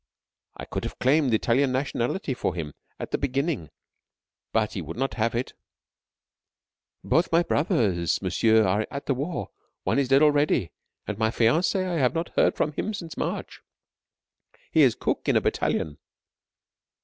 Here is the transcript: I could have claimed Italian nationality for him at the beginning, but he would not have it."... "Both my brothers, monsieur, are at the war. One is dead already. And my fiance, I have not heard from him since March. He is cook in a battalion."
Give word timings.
I 0.57 0.65
could 0.65 0.83
have 0.83 0.97
claimed 0.97 1.31
Italian 1.31 1.71
nationality 1.71 2.33
for 2.33 2.55
him 2.55 2.73
at 2.99 3.11
the 3.11 3.19
beginning, 3.19 3.69
but 4.51 4.73
he 4.73 4.81
would 4.81 4.97
not 4.97 5.13
have 5.13 5.35
it."... 5.35 5.53
"Both 7.03 7.31
my 7.31 7.43
brothers, 7.43 8.19
monsieur, 8.19 8.63
are 8.65 8.87
at 8.89 9.05
the 9.05 9.13
war. 9.13 9.51
One 9.83 9.99
is 9.99 10.07
dead 10.07 10.23
already. 10.23 10.71
And 11.05 11.19
my 11.19 11.29
fiance, 11.29 11.85
I 11.85 11.99
have 11.99 12.15
not 12.15 12.29
heard 12.29 12.55
from 12.55 12.71
him 12.71 12.95
since 12.95 13.15
March. 13.15 13.61
He 14.71 14.81
is 14.81 14.95
cook 14.95 15.29
in 15.29 15.35
a 15.35 15.41
battalion." 15.41 15.99